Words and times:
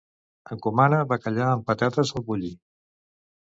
Encomana 0.53 1.01
bacallà 1.11 1.43
amb 1.49 1.67
patates 1.67 2.15
al 2.21 2.27
Bulli. 2.31 2.51